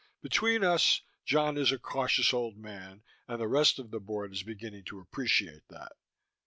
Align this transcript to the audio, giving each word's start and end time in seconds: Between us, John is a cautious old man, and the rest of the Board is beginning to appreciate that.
Between 0.23 0.63
us, 0.63 1.01
John 1.25 1.59
is 1.59 1.71
a 1.71 1.77
cautious 1.77 2.33
old 2.33 2.57
man, 2.57 3.03
and 3.27 3.39
the 3.39 3.47
rest 3.47 3.77
of 3.77 3.91
the 3.91 3.99
Board 3.99 4.33
is 4.33 4.41
beginning 4.41 4.83
to 4.85 4.99
appreciate 4.99 5.61
that. 5.69 5.91